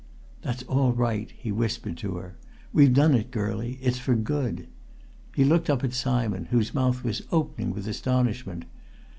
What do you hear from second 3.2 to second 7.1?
girlie it's for good!" He looked up at Simon, whose mouth